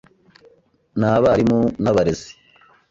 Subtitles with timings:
[0.99, 2.31] ni Abarimu n’abarezi